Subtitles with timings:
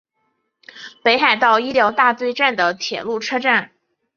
[1.03, 3.69] 北海道医疗大学站的铁路车站。